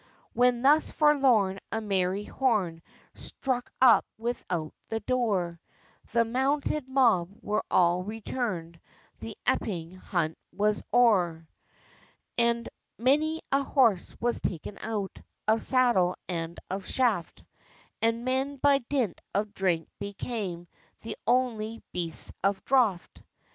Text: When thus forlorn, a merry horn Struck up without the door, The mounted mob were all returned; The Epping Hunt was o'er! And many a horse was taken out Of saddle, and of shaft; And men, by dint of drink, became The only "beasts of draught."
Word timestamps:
When 0.33 0.63
thus 0.63 0.89
forlorn, 0.89 1.59
a 1.71 1.79
merry 1.79 2.23
horn 2.23 2.81
Struck 3.13 3.71
up 3.79 4.03
without 4.17 4.73
the 4.89 4.99
door, 4.99 5.59
The 6.11 6.25
mounted 6.25 6.87
mob 6.89 7.29
were 7.39 7.63
all 7.69 8.01
returned; 8.03 8.79
The 9.19 9.37
Epping 9.45 9.97
Hunt 9.97 10.39
was 10.51 10.81
o'er! 10.91 11.47
And 12.35 12.67
many 12.97 13.41
a 13.51 13.61
horse 13.61 14.19
was 14.19 14.41
taken 14.41 14.79
out 14.81 15.21
Of 15.47 15.61
saddle, 15.61 16.15
and 16.27 16.57
of 16.67 16.87
shaft; 16.87 17.43
And 18.01 18.25
men, 18.25 18.55
by 18.57 18.79
dint 18.79 19.21
of 19.35 19.53
drink, 19.53 19.87
became 19.99 20.67
The 21.01 21.15
only 21.27 21.83
"beasts 21.93 22.33
of 22.43 22.65
draught." 22.65 23.21